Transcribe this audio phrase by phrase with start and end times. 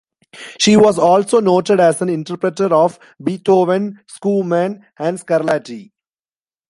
[0.57, 5.91] She was also noted as an interpreter of Beethoven, Schumann, and Scarlatti.